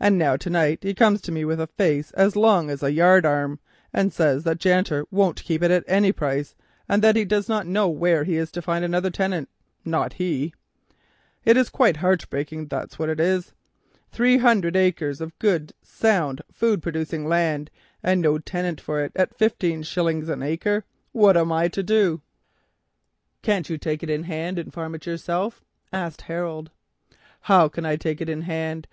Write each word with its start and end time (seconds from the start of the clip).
And 0.00 0.16
now 0.16 0.38
to 0.38 0.48
night 0.48 0.78
he 0.84 0.94
comes 0.94 1.20
to 1.20 1.30
me 1.30 1.44
with 1.44 1.60
a 1.60 1.66
face 1.66 2.12
as 2.12 2.34
long 2.34 2.70
as 2.70 2.82
a 2.82 2.90
yard 2.94 3.26
arm, 3.26 3.58
and 3.92 4.10
says 4.10 4.42
that 4.44 4.58
Janter 4.58 5.04
won't 5.10 5.44
keep 5.44 5.62
it 5.62 5.70
at 5.70 5.84
any 5.86 6.12
price, 6.12 6.54
and 6.88 7.02
that 7.02 7.14
he 7.14 7.26
does 7.26 7.46
not 7.46 7.66
know 7.66 7.86
where 7.86 8.24
he 8.24 8.36
is 8.38 8.50
to 8.52 8.62
find 8.62 8.86
another 8.86 9.10
tenant, 9.10 9.50
not 9.84 10.14
he. 10.14 10.54
It's 11.44 11.68
quite 11.68 11.98
heartbreaking, 11.98 12.68
that's 12.68 12.98
what 12.98 13.10
it 13.10 13.20
is. 13.20 13.52
Three 14.10 14.38
hundred 14.38 14.76
acres 14.76 15.20
of 15.20 15.38
good, 15.38 15.74
sound, 15.82 16.40
food 16.50 16.82
producing 16.82 17.28
land, 17.28 17.70
and 18.02 18.22
no 18.22 18.38
tenant 18.38 18.80
for 18.80 19.02
it 19.04 19.12
at 19.14 19.36
fifteen 19.36 19.82
shillings 19.82 20.30
an 20.30 20.42
acre. 20.42 20.84
What 21.12 21.36
am 21.36 21.52
I 21.52 21.68
to 21.68 21.82
do?" 21.82 22.22
"Can't 23.42 23.68
you 23.68 23.76
take 23.76 24.02
it 24.02 24.08
in 24.08 24.22
hand 24.22 24.58
and 24.58 24.72
farm 24.72 24.94
it 24.94 25.04
yourself?" 25.04 25.60
asked 25.92 26.22
Harold. 26.22 26.70
"How 27.42 27.68
can 27.68 27.84
I 27.84 27.96
take 27.96 28.22
it 28.22 28.30
in 28.30 28.40
hand? 28.40 28.88